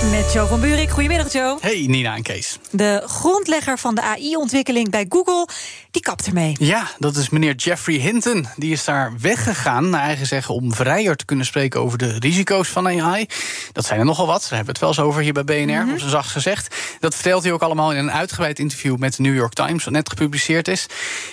Met 0.00 0.32
Joe 0.32 0.46
van 0.46 0.60
Buurik. 0.60 0.90
Goedemiddag, 0.90 1.32
Joe. 1.32 1.58
Hey, 1.60 1.84
Nina 1.88 2.16
en 2.16 2.22
Kees. 2.22 2.58
De 2.70 3.02
grondlegger 3.06 3.78
van 3.78 3.94
de 3.94 4.02
AI-ontwikkeling 4.02 4.90
bij 4.90 5.06
Google, 5.08 5.48
die 5.90 6.02
kapt 6.02 6.26
ermee. 6.26 6.56
Ja, 6.58 6.90
dat 6.98 7.16
is 7.16 7.28
meneer 7.28 7.54
Jeffrey 7.54 7.96
Hinton. 7.96 8.46
Die 8.56 8.72
is 8.72 8.84
daar 8.84 9.12
weggegaan, 9.20 9.90
naar 9.90 10.00
eigen 10.00 10.26
zeggen, 10.26 10.54
om 10.54 10.74
vrijer 10.74 11.16
te 11.16 11.24
kunnen 11.24 11.46
spreken 11.46 11.80
over 11.80 11.98
de 11.98 12.18
risico's 12.18 12.68
van 12.68 12.86
AI. 12.86 13.26
Dat 13.72 13.84
zijn 13.84 13.98
er 13.98 14.04
nogal 14.04 14.26
wat. 14.26 14.40
Daar 14.40 14.48
hebben 14.48 14.66
we 14.66 14.72
het 14.72 14.80
wel 14.80 14.88
eens 14.88 14.98
over 15.00 15.22
hier 15.22 15.32
bij 15.32 15.44
BNR, 15.44 15.84
mm 15.84 15.92
op 15.92 15.98
zijn 15.98 16.10
zacht 16.10 16.30
gezegd. 16.30 16.76
Dat 17.00 17.14
vertelt 17.14 17.42
hij 17.42 17.52
ook 17.52 17.62
allemaal 17.62 17.92
in 17.92 17.98
een 17.98 18.12
uitgebreid 18.12 18.58
interview 18.58 18.96
met 18.96 19.16
de 19.16 19.22
New 19.22 19.34
York 19.34 19.52
Times, 19.52 19.84
wat 19.84 19.92
net 19.92 20.08
gepubliceerd 20.08 20.68
is. 20.68 20.86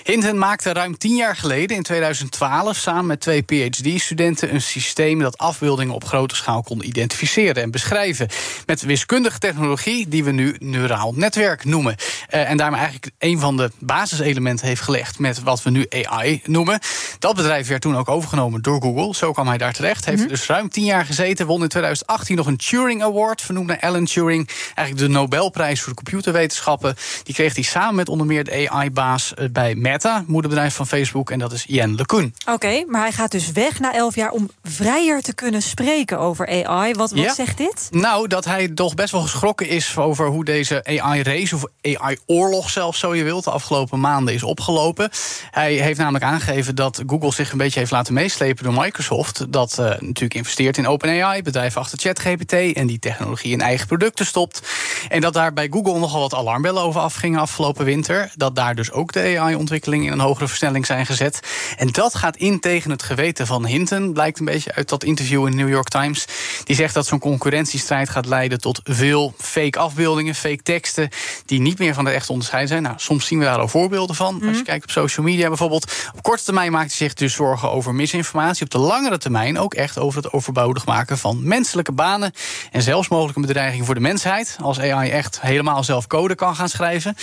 Hinton 0.03 0.37
maakte 0.37 0.73
ruim 0.73 0.97
tien 0.97 1.15
jaar 1.15 1.35
geleden, 1.35 1.77
in 1.77 1.83
2012, 1.83 2.77
samen 2.77 3.05
met 3.05 3.19
twee 3.19 3.41
PhD-studenten, 3.41 4.53
een 4.53 4.61
systeem 4.61 5.19
dat 5.19 5.37
afbeeldingen 5.37 5.93
op 5.93 6.05
grote 6.05 6.35
schaal 6.35 6.63
kon 6.63 6.87
identificeren 6.87 7.63
en 7.63 7.71
beschrijven 7.71 8.27
met 8.65 8.81
wiskundige 8.81 9.39
technologie 9.39 10.07
die 10.07 10.23
we 10.23 10.31
nu 10.31 10.55
neuraal 10.59 11.13
netwerk 11.15 11.65
noemen. 11.65 11.95
Uh, 12.33 12.49
en 12.49 12.57
daarmee 12.57 12.79
eigenlijk 12.79 13.11
een 13.19 13.39
van 13.39 13.57
de 13.57 13.71
basiselementen 13.79 14.67
heeft 14.67 14.81
gelegd 14.81 15.19
met 15.19 15.43
wat 15.43 15.63
we 15.63 15.69
nu 15.69 15.85
AI 15.89 16.41
noemen. 16.45 16.79
Dat 17.19 17.35
bedrijf 17.35 17.67
werd 17.67 17.81
toen 17.81 17.97
ook 17.97 18.09
overgenomen 18.09 18.61
door 18.61 18.81
Google. 18.81 19.15
Zo 19.15 19.31
kwam 19.31 19.47
hij 19.47 19.57
daar 19.57 19.73
terecht. 19.73 20.05
Heeft 20.05 20.21
mm 20.21 20.25
dus 20.27 20.47
ruim 20.47 20.69
tien 20.69 20.85
jaar 20.85 21.05
gezeten. 21.05 21.45
Won 21.45 21.61
in 21.61 21.67
2018 21.67 22.35
nog 22.35 22.47
een 22.47 22.57
Turing 22.57 23.03
Award, 23.03 23.41
vernoemd 23.41 23.67
naar 23.67 23.79
Alan 23.79 24.05
Turing. 24.05 24.49
Eigenlijk 24.75 25.07
de 25.07 25.13
Nobelprijs 25.13 25.81
voor 25.81 25.89
de 25.89 26.03
computerwetenschappen. 26.03 26.95
Die 27.23 27.33
kreeg 27.33 27.55
hij 27.55 27.63
samen 27.63 27.95
met 27.95 28.09
onder 28.09 28.27
meer 28.27 28.43
de 28.43 28.69
AI-baas 28.69 29.33
eh, 29.33 29.49
bij 29.51 29.75
Meta, 29.75 30.23
moederbedrijf 30.27 30.75
van 30.75 30.87
Facebook. 30.87 31.31
En 31.31 31.39
dat 31.39 31.51
is 31.51 31.65
Jen 31.67 31.95
LeCun. 31.95 32.35
Oké, 32.45 32.83
maar 32.87 33.01
hij 33.01 33.11
gaat 33.11 33.31
dus 33.31 33.51
weg 33.51 33.79
na 33.79 33.93
elf 33.93 34.15
jaar 34.15 34.31
om 34.31 34.49
vrijer 34.63 35.21
te 35.21 35.33
kunnen 35.33 35.61
spreken 35.61 36.19
over 36.19 36.65
AI. 36.65 36.93
Wat, 36.93 37.11
wat 37.11 37.35
zegt 37.35 37.57
dit? 37.57 37.87
Nou, 37.91 38.27
dat 38.27 38.45
hij 38.47 38.67
toch 38.67 38.93
best 38.93 39.11
wel 39.11 39.21
geschrokken 39.21 39.67
is 39.67 39.97
over 39.97 40.27
hoe 40.27 40.45
deze 40.45 40.83
AI-race, 40.85 41.55
of 41.55 41.65
AI-oorlog 41.81 42.69
zelfs, 42.69 42.99
zo 42.99 43.15
je 43.15 43.23
wilt, 43.23 43.43
de 43.43 43.51
afgelopen 43.51 43.99
maanden 43.99 44.33
is 44.33 44.43
opgelopen. 44.43 45.09
Hij 45.51 45.73
heeft 45.73 45.99
namelijk 45.99 46.23
aangegeven 46.23 46.75
dat 46.75 47.03
Google 47.07 47.33
zich 47.33 47.51
een 47.51 47.57
beetje 47.57 47.79
heeft 47.79 47.91
laten 47.91 48.13
meeslepen 48.13 48.63
door 48.63 48.73
Microsoft. 48.73 49.51
Dat 49.51 49.77
uh, 49.79 49.85
natuurlijk 49.85 50.33
investeert 50.33 50.77
in 50.77 50.87
OpenAI, 50.87 51.41
bedrijf 51.41 51.77
achter 51.77 51.99
ChatGPT, 51.99 52.53
en 52.53 52.87
die 52.87 52.99
technologie 52.99 53.51
in 53.51 53.61
eigen 53.61 53.87
producten 53.87 54.25
stopt. 54.25 54.61
En 55.09 55.21
dat 55.21 55.33
daar 55.33 55.53
bij 55.53 55.67
Google 55.71 55.99
nogal 55.99 56.21
wat 56.21 56.33
alarmbellen 56.33 56.81
over 56.81 57.01
afgingen 57.01 57.39
afgelopen 57.39 57.85
winter. 57.85 58.31
Dat 58.35 58.55
daar 58.55 58.75
dus 58.75 58.91
ook 58.91 59.13
de 59.13 59.37
AI-ontwikkelingen 59.39 60.05
in 60.05 60.11
een 60.11 60.19
hogere 60.19 60.47
versnelling 60.47 60.85
zijn 60.85 61.05
gezet. 61.05 61.39
En 61.77 61.87
dat 61.87 62.15
gaat 62.15 62.37
in 62.37 62.59
tegen 62.59 62.91
het 62.91 63.03
geweten 63.03 63.47
van 63.47 63.65
Hinton, 63.65 64.13
blijkt 64.13 64.39
een 64.39 64.45
beetje 64.45 64.73
uit 64.73 64.89
dat 64.89 65.03
interview 65.03 65.47
in 65.47 65.55
New 65.55 65.69
York 65.69 65.89
Times. 65.89 66.25
Die 66.63 66.75
zegt 66.75 66.93
dat 66.93 67.05
zo'n 67.05 67.19
concurrentiestrijd 67.19 68.09
gaat 68.09 68.25
leiden 68.25 68.35
tot 68.45 68.81
veel 68.83 69.33
fake 69.37 69.79
afbeeldingen, 69.79 70.35
fake 70.35 70.63
teksten, 70.63 71.09
die 71.45 71.59
niet 71.59 71.79
meer 71.79 71.93
van 71.93 72.05
de 72.05 72.11
echt 72.11 72.29
onderscheid 72.29 72.67
zijn. 72.67 72.83
Nou, 72.83 72.95
soms 72.97 73.25
zien 73.25 73.39
we 73.39 73.45
daar 73.45 73.59
al 73.59 73.67
voorbeelden 73.67 74.15
van. 74.15 74.33
Als 74.33 74.43
je 74.43 74.49
mhm. 74.49 74.63
kijkt 74.63 74.83
op 74.83 74.91
social 74.91 75.25
media 75.25 75.47
bijvoorbeeld. 75.47 75.91
Op 76.15 76.23
korte 76.23 76.43
termijn 76.43 76.71
maakt 76.71 76.87
hij 76.87 76.97
zich 76.97 77.13
dus 77.13 77.33
zorgen 77.33 77.71
over 77.71 77.95
misinformatie. 77.95 78.63
Op 78.63 78.71
de 78.71 78.77
langere 78.77 79.17
termijn 79.17 79.59
ook 79.59 79.73
echt 79.73 79.97
over 79.97 80.23
het 80.23 80.33
overbodig 80.33 80.85
maken 80.85 81.17
van 81.17 81.47
menselijke 81.47 81.91
banen. 81.91 82.31
En 82.71 82.81
zelfs 82.81 83.07
mogelijk 83.07 83.35
een 83.35 83.45
bedreiging 83.45 83.85
voor 83.85 83.95
de 83.95 84.01
mensheid. 84.01 84.57
Als 84.61 84.79
AI 84.79 85.09
echt 85.09 85.41
helemaal 85.41 85.83
zelf 85.83 86.07
code 86.07 86.35
kan 86.35 86.55
gaan 86.55 86.69
schrijven. 86.69 87.15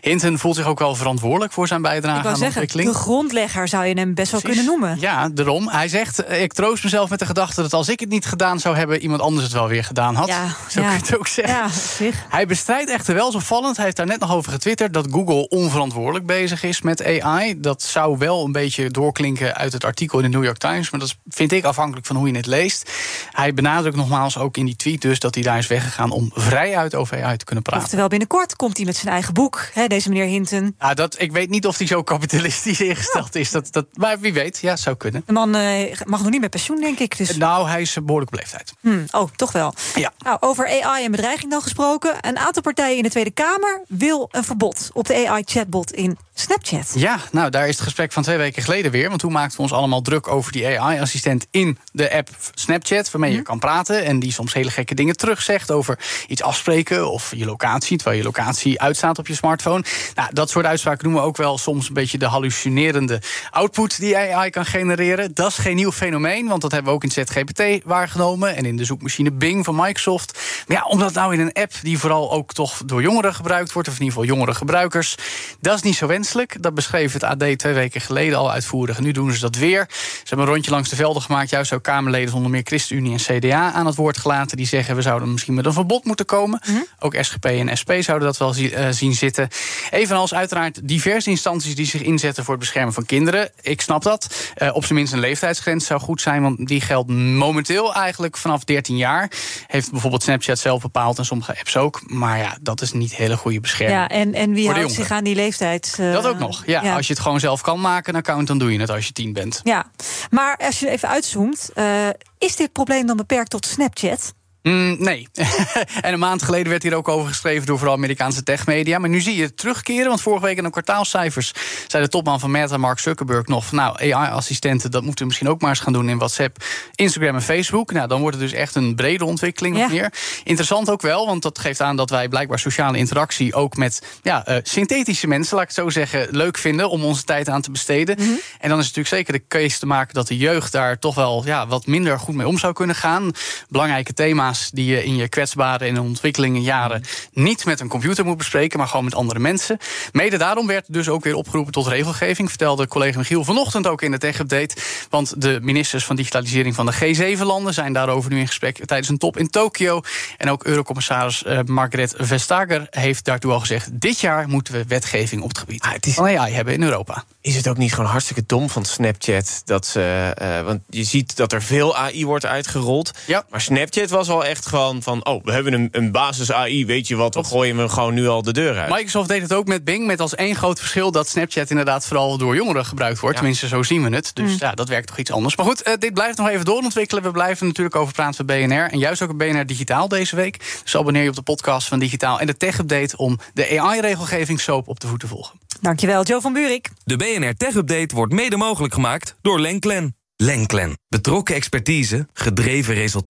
Hinton 0.00 0.38
voelt 0.38 0.56
zich 0.56 0.66
ook 0.66 0.78
wel 0.78 0.94
verantwoordelijk 0.94 1.52
voor 1.52 1.66
zijn 1.66 1.82
bijdrage 1.82 2.20
ik 2.20 2.26
aan 2.26 2.38
de 2.38 2.44
ontwikkeling. 2.44 2.88
De 2.88 2.94
grondlegger 2.94 3.68
zou 3.68 3.84
je 3.84 3.94
hem 3.94 4.14
best 4.14 4.32
wel 4.32 4.40
kunnen 4.40 4.64
noemen. 4.64 5.00
Ja, 5.00 5.28
daarom. 5.28 5.68
Hij 5.68 5.88
zegt: 5.88 6.30
Ik 6.30 6.52
troost 6.52 6.84
mezelf 6.84 7.10
met 7.10 7.18
de 7.18 7.26
gedachte 7.26 7.62
dat 7.62 7.72
als 7.72 7.88
ik 7.88 8.00
het 8.00 8.08
niet 8.08 8.26
gedaan 8.26 8.60
zou 8.60 8.76
hebben, 8.76 9.00
iemand 9.00 9.20
anders 9.20 9.44
het 9.44 9.52
wel 9.52 9.68
weer 9.68 9.84
gedaan 9.84 10.14
had. 10.14 10.28
Ja, 10.28 10.56
Zo 10.68 10.80
kun 10.80 10.90
je 10.90 10.96
het 10.96 11.18
ook 11.18 11.26
zeggen. 11.26 11.54
Ja, 11.54 12.14
hij 12.28 12.46
bestrijdt 12.46 12.90
echter 12.90 13.14
wel 13.14 13.32
zo 13.32 13.38
vallend. 13.38 13.76
Hij 13.76 13.84
heeft 13.84 13.96
daar 13.96 14.06
net 14.06 14.20
nog 14.20 14.32
over 14.32 14.52
getwitterd 14.52 14.94
dat 14.94 15.06
Google 15.10 15.48
onverantwoordelijk 15.48 16.26
bezig 16.26 16.62
is 16.62 16.82
met 16.82 17.04
AI. 17.04 17.60
Dat 17.60 17.82
zou 17.82 18.18
wel 18.18 18.44
een 18.44 18.52
beetje 18.52 18.90
doorklinken 18.90 19.56
uit 19.56 19.72
het 19.72 19.84
artikel 19.84 20.18
in 20.18 20.30
de 20.30 20.36
New 20.36 20.44
York 20.44 20.58
Times. 20.58 20.90
Maar 20.90 21.00
dat 21.00 21.16
vind 21.28 21.52
ik 21.52 21.64
afhankelijk 21.64 22.06
van 22.06 22.16
hoe 22.16 22.28
je 22.30 22.36
het 22.36 22.46
leest. 22.46 22.90
Hij 23.30 23.54
benadrukt 23.54 23.96
nogmaals 23.96 24.38
ook 24.38 24.56
in 24.56 24.64
die 24.64 24.76
tweet 24.76 25.00
dus 25.00 25.18
dat 25.18 25.34
hij 25.34 25.44
daar 25.44 25.58
is 25.58 25.66
weggegaan 25.66 26.10
om 26.10 26.30
vrijuit 26.34 26.94
over 26.94 27.24
AI 27.24 27.36
te 27.36 27.44
kunnen 27.44 27.64
praten. 27.64 27.82
Oftewel 27.82 28.08
binnenkort 28.08 28.56
komt 28.56 28.76
hij 28.76 28.86
met 28.86 28.96
zijn 28.96 29.12
eigen 29.12 29.34
boek, 29.34 29.68
hè, 29.72 29.86
deze 29.86 30.08
meneer 30.08 30.26
Hinton. 30.26 30.74
Ja, 30.78 30.94
dat, 30.94 31.20
ik 31.20 31.32
weet 31.32 31.50
niet 31.50 31.66
of 31.66 31.78
hij 31.78 31.86
zo 31.86 32.02
kapitalistisch 32.02 32.80
ingesteld 32.90 33.34
is. 33.34 33.50
Dat, 33.50 33.72
dat, 33.72 33.86
maar 33.94 34.20
wie 34.20 34.32
weet, 34.32 34.58
ja, 34.58 34.76
zou 34.76 34.96
kunnen. 34.96 35.22
De 35.26 35.32
man 35.32 35.56
uh, 35.56 35.92
mag 36.04 36.22
nog 36.22 36.30
niet 36.30 36.40
met 36.40 36.50
pensioen, 36.50 36.80
denk 36.80 36.98
ik. 36.98 37.16
Dus. 37.16 37.36
Nou, 37.36 37.68
hij 37.68 37.80
is 37.80 37.96
behoorlijk 38.02 38.30
beleefdheid. 38.30 38.72
Hmm, 38.80 39.04
oh, 39.10 39.30
toch 39.36 39.52
wel. 39.52 39.74
Ja. 39.94 40.12
Nou, 40.18 40.36
over 40.50 40.82
AI 40.82 41.04
en 41.04 41.10
bedreiging 41.10 41.50
dan 41.50 41.62
gesproken. 41.62 42.16
Een 42.20 42.38
aantal 42.38 42.62
partijen 42.62 42.96
in 42.96 43.02
de 43.02 43.10
Tweede 43.10 43.30
Kamer 43.30 43.82
wil 43.88 44.28
een 44.30 44.44
verbod 44.44 44.90
op 44.92 45.06
de 45.06 45.28
AI-chatbot 45.28 45.92
in 45.92 46.18
Snapchat. 46.34 46.92
Ja, 46.94 47.18
nou 47.32 47.50
daar 47.50 47.68
is 47.68 47.74
het 47.74 47.84
gesprek 47.84 48.12
van 48.12 48.22
twee 48.22 48.36
weken 48.36 48.62
geleden 48.62 48.90
weer. 48.90 49.08
Want 49.08 49.20
toen 49.20 49.32
maakten 49.32 49.56
we 49.56 49.62
ons 49.62 49.72
allemaal 49.72 50.02
druk 50.02 50.28
over 50.28 50.52
die 50.52 50.80
AI-assistent 50.80 51.46
in 51.50 51.78
de 51.92 52.12
app 52.12 52.28
Snapchat. 52.54 53.10
Waarmee 53.10 53.30
je 53.30 53.36
mhm. 53.36 53.44
kan 53.44 53.58
praten 53.58 54.04
en 54.04 54.20
die 54.20 54.32
soms 54.32 54.52
hele 54.52 54.70
gekke 54.70 54.94
dingen 54.94 55.16
terugzegt 55.16 55.70
over 55.70 55.98
iets 56.26 56.42
afspreken 56.42 57.10
of 57.10 57.32
je 57.36 57.44
locatie. 57.44 57.96
Terwijl 57.96 58.18
je 58.18 58.24
locatie 58.24 58.80
uitstaat 58.80 59.18
op 59.18 59.26
je 59.26 59.34
smartphone. 59.34 59.84
Nou, 60.14 60.28
dat 60.32 60.50
soort 60.50 60.66
uitspraken 60.66 61.04
noemen 61.04 61.22
we 61.22 61.28
ook 61.28 61.36
wel 61.36 61.58
soms 61.58 61.88
een 61.88 61.94
beetje 61.94 62.18
de 62.18 62.26
hallucinerende 62.26 63.22
output 63.50 64.00
die 64.00 64.16
AI 64.16 64.50
kan 64.50 64.66
genereren. 64.66 65.34
Dat 65.34 65.48
is 65.48 65.58
geen 65.58 65.76
nieuw 65.76 65.92
fenomeen, 65.92 66.48
want 66.48 66.62
dat 66.62 66.70
hebben 66.70 66.90
we 66.90 66.96
ook 66.96 67.04
in 67.04 67.10
ChatGPT 67.10 67.84
waargenomen. 67.84 68.56
En 68.56 68.64
in 68.64 68.76
de 68.76 68.84
zoekmachine 68.84 69.32
Bing 69.32 69.64
van 69.64 69.74
Microsoft. 69.76 70.29
Maar 70.66 70.76
ja, 70.76 70.84
omdat 70.84 71.12
nou 71.12 71.34
in 71.34 71.40
een 71.40 71.52
app 71.52 71.72
die 71.82 71.98
vooral 71.98 72.32
ook 72.32 72.52
toch 72.52 72.82
door 72.86 73.02
jongeren 73.02 73.34
gebruikt 73.34 73.72
wordt, 73.72 73.88
of 73.88 73.94
in 73.94 74.02
ieder 74.02 74.18
geval 74.18 74.36
jongere 74.36 74.54
gebruikers, 74.54 75.14
dat 75.60 75.74
is 75.74 75.82
niet 75.82 75.96
zo 75.96 76.06
wenselijk. 76.06 76.62
Dat 76.62 76.74
beschreef 76.74 77.12
het 77.12 77.24
AD 77.24 77.58
twee 77.58 77.74
weken 77.74 78.00
geleden 78.00 78.38
al 78.38 78.52
uitvoerig. 78.52 79.00
Nu 79.00 79.12
doen 79.12 79.32
ze 79.32 79.40
dat 79.40 79.56
weer. 79.56 79.86
Ze 79.88 80.22
hebben 80.24 80.46
een 80.46 80.52
rondje 80.52 80.70
langs 80.70 80.88
de 80.88 80.96
velden 80.96 81.22
gemaakt. 81.22 81.50
Juist 81.50 81.72
ook 81.72 81.82
Kamerleden 81.82 82.30
zonder 82.30 82.50
meer 82.50 82.62
ChristenUnie 82.64 83.12
en 83.12 83.38
CDA 83.38 83.72
aan 83.72 83.86
het 83.86 83.94
woord 83.94 84.18
gelaten. 84.18 84.56
Die 84.56 84.66
zeggen 84.66 84.96
we 84.96 85.02
zouden 85.02 85.32
misschien 85.32 85.54
met 85.54 85.66
een 85.66 85.72
verbod 85.72 86.04
moeten 86.04 86.26
komen. 86.26 86.60
Mhm. 86.66 86.78
Ook 86.98 87.16
SGP 87.20 87.44
en 87.44 87.76
SP 87.80 87.90
zouden 87.98 88.28
dat 88.28 88.38
wel 88.38 88.54
eh, 88.54 88.88
zien 88.90 89.14
zitten. 89.14 89.48
Evenals 89.90 90.34
uiteraard 90.34 90.88
diverse 90.88 91.30
instanties 91.30 91.74
die 91.74 91.86
zich 91.86 92.02
inzetten 92.02 92.44
voor 92.44 92.54
het 92.54 92.62
beschermen 92.62 92.92
van 92.92 93.06
kinderen. 93.06 93.50
Ik 93.60 93.80
snap 93.80 94.02
dat. 94.02 94.52
Uh, 94.56 94.74
op 94.74 94.84
zijn 94.84 94.94
minst 94.94 95.12
een 95.12 95.18
leeftijdsgrens 95.18 95.86
zou 95.86 96.00
goed 96.00 96.20
zijn. 96.20 96.42
Want 96.42 96.68
die 96.68 96.80
geldt 96.80 97.10
momenteel 97.10 97.94
eigenlijk 97.94 98.36
vanaf 98.36 98.64
13 98.64 98.96
jaar. 98.96 99.30
Heeft 99.66 99.90
bijvoorbeeld 99.90 100.19
Snapchat 100.22 100.58
zelf 100.58 100.82
bepaald 100.82 101.18
en 101.18 101.24
sommige 101.24 101.58
apps 101.58 101.76
ook. 101.76 102.02
Maar 102.06 102.38
ja, 102.38 102.56
dat 102.60 102.80
is 102.80 102.92
niet 102.92 103.14
hele 103.14 103.36
goede 103.36 103.60
bescherming. 103.60 104.00
Ja, 104.00 104.08
en, 104.08 104.34
en 104.34 104.52
wie 104.52 104.70
houdt 104.70 104.92
zich 104.92 105.10
aan 105.10 105.24
die 105.24 105.34
leeftijd? 105.34 105.96
Uh, 106.00 106.12
dat 106.12 106.26
ook 106.26 106.38
nog. 106.38 106.62
Ja, 106.66 106.94
Als 106.94 107.06
je 107.06 107.12
het 107.12 107.22
gewoon 107.22 107.40
zelf 107.40 107.60
kan 107.60 107.80
maken, 107.80 108.14
een 108.14 108.20
account, 108.20 108.46
dan 108.46 108.58
doe 108.58 108.72
je 108.72 108.80
het 108.80 108.90
als 108.90 109.06
je 109.06 109.12
tien 109.12 109.32
bent. 109.32 109.60
Ja, 109.64 109.90
maar 110.30 110.56
als 110.56 110.80
je 110.80 110.88
even 110.88 111.08
uitzoomt, 111.08 111.70
uh, 111.74 112.08
is 112.38 112.56
dit 112.56 112.72
probleem 112.72 113.06
dan 113.06 113.16
beperkt 113.16 113.50
tot 113.50 113.66
Snapchat? 113.66 114.34
Mm, 114.62 114.96
nee. 114.98 115.28
en 116.00 116.12
een 116.12 116.18
maand 116.18 116.42
geleden 116.42 116.68
werd 116.68 116.82
hier 116.82 116.94
ook 116.94 117.08
over 117.08 117.28
geschreven 117.28 117.66
door 117.66 117.78
vooral 117.78 117.96
Amerikaanse 117.96 118.42
techmedia. 118.42 118.98
Maar 118.98 119.08
nu 119.08 119.20
zie 119.20 119.36
je 119.36 119.42
het 119.42 119.56
terugkeren, 119.56 120.08
want 120.08 120.20
vorige 120.20 120.44
week 120.44 120.56
in 120.56 120.64
de 120.64 120.70
kwartaalcijfers 120.70 121.52
zei 121.86 122.02
de 122.02 122.08
topman 122.08 122.40
van 122.40 122.50
Meta, 122.50 122.76
Mark 122.76 122.98
Zuckerberg, 122.98 123.46
nog: 123.46 123.72
Nou, 123.72 124.12
AI-assistenten, 124.12 124.90
dat 124.90 125.02
moeten 125.02 125.20
we 125.20 125.26
misschien 125.26 125.48
ook 125.48 125.60
maar 125.60 125.70
eens 125.70 125.80
gaan 125.80 125.92
doen 125.92 126.08
in 126.08 126.18
WhatsApp, 126.18 126.64
Instagram 126.94 127.34
en 127.34 127.42
Facebook. 127.42 127.92
Nou, 127.92 128.08
dan 128.08 128.20
wordt 128.20 128.36
het 128.36 128.50
dus 128.50 128.58
echt 128.58 128.74
een 128.74 128.94
brede 128.94 129.24
ontwikkeling 129.24 129.76
nog 129.76 129.90
meer. 129.90 130.12
Interessant 130.44 130.90
ook 130.90 131.02
wel, 131.02 131.26
want 131.26 131.42
dat 131.42 131.58
geeft 131.58 131.80
aan 131.80 131.96
dat 131.96 132.10
wij 132.10 132.28
blijkbaar 132.28 132.58
sociale 132.58 132.98
interactie 132.98 133.54
ook 133.54 133.76
met 133.76 134.02
ja, 134.22 134.48
uh, 134.48 134.56
synthetische 134.62 135.26
mensen, 135.26 135.54
laat 135.54 135.62
ik 135.62 135.76
het 135.76 135.78
zo 135.84 135.90
zeggen, 135.90 136.28
leuk 136.30 136.58
vinden 136.58 136.90
om 136.90 137.04
onze 137.04 137.24
tijd 137.24 137.48
aan 137.48 137.62
te 137.62 137.70
besteden. 137.70 138.16
Mhm. 138.18 138.28
En 138.58 138.68
dan 138.68 138.78
is 138.78 138.86
het 138.86 138.96
natuurlijk 138.96 139.08
zeker 139.08 139.32
de 139.32 139.44
case 139.48 139.78
te 139.78 139.86
maken 139.86 140.14
dat 140.14 140.28
de 140.28 140.36
jeugd 140.36 140.72
daar 140.72 140.98
toch 140.98 141.14
wel 141.14 141.42
ja, 141.44 141.66
wat 141.66 141.86
minder 141.86 142.18
goed 142.18 142.34
mee 142.34 142.48
om 142.48 142.58
zou 142.58 142.72
kunnen 142.72 142.96
gaan. 142.96 143.30
Belangrijke 143.68 144.12
thema's 144.50 144.70
die 144.72 144.86
je 144.86 145.04
in 145.04 145.16
je 145.16 145.28
kwetsbare 145.28 145.84
en 145.84 146.00
ontwikkelingenjaren 146.00 147.02
niet 147.32 147.64
met 147.64 147.80
een 147.80 147.88
computer 147.88 148.24
moet 148.24 148.36
bespreken, 148.36 148.78
maar 148.78 148.88
gewoon 148.88 149.04
met 149.04 149.14
andere 149.14 149.38
mensen. 149.38 149.78
Mede 150.12 150.36
daarom 150.36 150.66
werd 150.66 150.84
dus 150.88 151.08
ook 151.08 151.24
weer 151.24 151.34
opgeroepen 151.34 151.72
tot 151.72 151.86
regelgeving, 151.86 152.48
vertelde 152.48 152.88
collega 152.88 153.18
Michiel 153.18 153.44
vanochtend 153.44 153.86
ook 153.86 154.02
in 154.02 154.10
de 154.10 154.18
tech-update. 154.18 154.76
Want 155.10 155.42
de 155.42 155.58
ministers 155.62 156.04
van 156.04 156.16
digitalisering 156.16 156.74
van 156.74 156.86
de 156.86 156.94
G7-landen 156.94 157.74
zijn 157.74 157.92
daarover 157.92 158.30
nu 158.30 158.38
in 158.38 158.46
gesprek 158.46 158.86
tijdens 158.86 159.08
een 159.08 159.18
top 159.18 159.38
in 159.38 159.50
Tokio. 159.50 160.00
En 160.36 160.50
ook 160.50 160.64
Eurocommissaris 160.64 161.42
uh, 161.42 161.60
Margaret 161.64 162.14
Vestager 162.16 162.86
heeft 162.90 163.24
daartoe 163.24 163.52
al 163.52 163.60
gezegd: 163.60 164.00
dit 164.00 164.20
jaar 164.20 164.48
moeten 164.48 164.74
we 164.74 164.84
wetgeving 164.88 165.42
op 165.42 165.48
het 165.48 165.58
gebied 165.58 165.82
ah, 165.82 165.92
het 165.92 166.06
is... 166.06 166.14
van 166.14 166.38
AI 166.38 166.52
hebben 166.52 166.74
in 166.74 166.82
Europa. 166.82 167.24
Is 167.40 167.56
het 167.56 167.68
ook 167.68 167.76
niet 167.76 167.94
gewoon 167.94 168.10
hartstikke 168.10 168.42
dom 168.46 168.70
van 168.70 168.84
Snapchat 168.84 169.62
dat 169.64 169.86
ze. 169.86 170.34
Uh, 170.42 170.60
want 170.60 170.80
je 170.88 171.04
ziet 171.04 171.36
dat 171.36 171.52
er 171.52 171.62
veel 171.62 171.96
AI 171.96 172.26
wordt 172.26 172.46
uitgerold. 172.46 173.10
Ja. 173.26 173.44
Maar 173.50 173.60
Snapchat 173.60 174.10
was 174.10 174.28
al 174.28 174.39
wel 174.40 174.50
echt 174.50 174.66
gewoon 174.66 175.02
van... 175.02 175.26
oh, 175.26 175.44
we 175.44 175.52
hebben 175.52 175.72
een, 175.72 175.88
een 175.92 176.12
basis 176.12 176.52
AI, 176.52 176.86
weet 176.86 177.08
je 177.08 177.16
wat, 177.16 177.34
we 177.34 177.44
gooien 177.44 177.78
hem 177.78 177.88
gewoon 177.88 178.14
nu 178.14 178.28
al 178.28 178.42
de 178.42 178.52
deur 178.52 178.78
uit. 178.78 178.90
Microsoft 178.90 179.28
deed 179.28 179.42
het 179.42 179.52
ook 179.52 179.66
met 179.66 179.84
Bing, 179.84 180.06
met 180.06 180.20
als 180.20 180.34
één 180.34 180.54
groot 180.54 180.78
verschil... 180.78 181.10
dat 181.10 181.28
Snapchat 181.28 181.70
inderdaad 181.70 182.06
vooral 182.06 182.38
door 182.38 182.54
jongeren 182.54 182.84
gebruikt 182.84 183.20
wordt. 183.20 183.36
Tenminste, 183.36 183.68
zo 183.68 183.82
zien 183.82 184.02
we 184.02 184.16
het. 184.16 184.30
Dus 184.34 184.58
ja, 184.58 184.72
dat 184.72 184.88
werkt 184.88 185.06
toch 185.06 185.18
iets 185.18 185.32
anders. 185.32 185.56
Maar 185.56 185.66
goed, 185.66 185.88
uh, 185.88 185.94
dit 185.98 186.14
blijft 186.14 186.38
nog 186.38 186.48
even 186.48 186.64
doorontwikkelen. 186.64 187.22
We 187.22 187.30
blijven 187.30 187.66
natuurlijk 187.66 187.96
over 187.96 188.12
praten 188.14 188.46
met 188.46 188.56
BNR. 188.56 188.90
En 188.90 188.98
juist 188.98 189.22
ook 189.22 189.30
op 189.30 189.38
BNR 189.38 189.66
Digitaal 189.66 190.08
deze 190.08 190.36
week. 190.36 190.80
Dus 190.82 190.96
abonneer 190.96 191.22
je 191.22 191.28
op 191.28 191.34
de 191.34 191.42
podcast 191.42 191.88
van 191.88 191.98
Digitaal 191.98 192.40
en 192.40 192.46
de 192.46 192.56
Tech 192.56 192.78
Update... 192.78 193.16
om 193.16 193.38
de 193.54 193.80
AI-regelgeving 193.80 194.60
soap 194.60 194.88
op 194.88 195.00
de 195.00 195.06
voet 195.06 195.20
te 195.20 195.26
volgen. 195.26 195.58
Dankjewel, 195.80 196.22
Joe 196.22 196.40
van 196.40 196.52
Buurik. 196.52 196.90
De 197.04 197.16
BNR 197.16 197.54
Tech 197.56 197.74
Update 197.74 198.14
wordt 198.14 198.32
mede 198.32 198.56
mogelijk 198.56 198.94
gemaakt 198.94 199.36
door 199.42 199.60
Lenklen. 199.60 200.14
Lenklen. 200.36 200.98
Betrokken 201.08 201.54
expertise, 201.54 202.28
gedreven 202.32 202.94
resultaten. 202.94 203.29